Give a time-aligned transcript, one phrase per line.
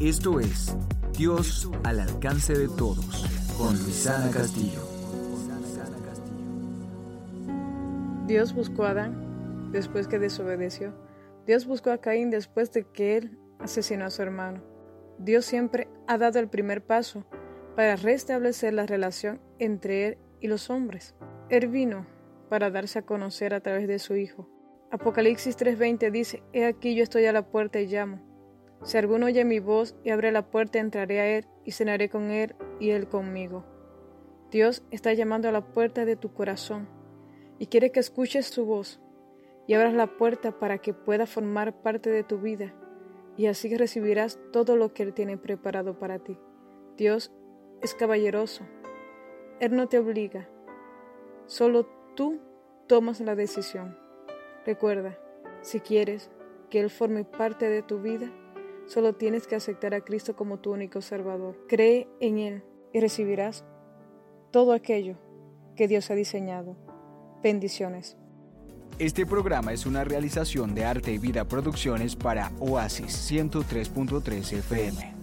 [0.00, 0.74] Esto es
[1.12, 3.26] Dios al alcance de todos
[3.58, 4.80] con Luisana Castillo.
[8.26, 10.94] Dios buscó a Adán después que desobedeció.
[11.46, 14.62] Dios buscó a Caín después de que él asesinó a su hermano.
[15.18, 17.26] Dios siempre ha dado el primer paso
[17.76, 21.14] para restablecer la relación entre él y los hombres.
[21.50, 22.06] Él vino
[22.48, 24.48] para darse a conocer a través de su Hijo.
[24.90, 28.29] Apocalipsis 3:20 dice, He aquí yo estoy a la puerta y llamo.
[28.82, 32.30] Si alguno oye mi voz y abre la puerta, entraré a él y cenaré con
[32.30, 33.64] él y él conmigo.
[34.50, 36.88] Dios está llamando a la puerta de tu corazón
[37.58, 39.00] y quiere que escuches su voz
[39.66, 42.74] y abras la puerta para que pueda formar parte de tu vida
[43.36, 46.38] y así recibirás todo lo que Él tiene preparado para ti.
[46.96, 47.32] Dios
[47.80, 48.64] es caballeroso.
[49.60, 50.48] Él no te obliga.
[51.46, 52.40] Solo tú
[52.86, 53.96] tomas la decisión.
[54.66, 55.18] Recuerda,
[55.62, 56.30] si quieres
[56.68, 58.30] que Él forme parte de tu vida,
[58.90, 61.56] solo tienes que aceptar a Cristo como tu único Salvador.
[61.68, 63.64] Cree en Él y recibirás
[64.50, 65.16] todo aquello
[65.76, 66.76] que Dios ha diseñado.
[67.42, 68.16] Bendiciones.
[68.98, 75.19] Este programa es una realización de Arte y Vida Producciones para Oasis 103.3 FM.